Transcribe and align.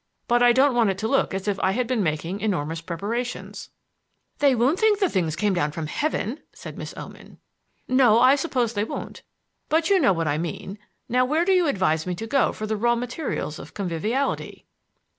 But 0.27 0.41
I 0.41 0.51
don't 0.51 0.73
want 0.73 0.89
it 0.89 0.97
to 0.97 1.07
look 1.07 1.31
as 1.31 1.47
if 1.47 1.59
I 1.59 1.73
had 1.73 1.85
been 1.85 2.01
making 2.01 2.39
enormous 2.39 2.81
preparations." 2.81 3.69
"They 4.39 4.55
won't 4.55 4.79
think 4.79 4.97
the 4.99 5.07
things 5.11 5.35
came 5.35 5.53
down 5.53 5.71
from 5.71 5.85
heaven," 5.85 6.39
said 6.53 6.75
Miss 6.75 6.91
Oman. 6.97 7.37
"No, 7.87 8.19
I 8.19 8.35
suppose 8.35 8.73
they 8.73 8.83
won't. 8.83 9.21
But 9.69 9.91
you 9.91 9.99
know 9.99 10.11
what 10.11 10.27
I 10.27 10.39
mean. 10.39 10.79
Now, 11.07 11.23
where 11.23 11.45
do 11.45 11.51
you 11.51 11.67
advise 11.67 12.07
me 12.07 12.15
to 12.15 12.25
go 12.25 12.51
for 12.51 12.65
the 12.65 12.77
raw 12.77 12.95
materials 12.95 13.59
of 13.59 13.75
conviviality?" 13.75 14.65